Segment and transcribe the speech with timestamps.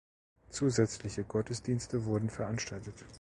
[0.49, 3.05] Zusätzliche Gottesdienste wurden veranstaltet.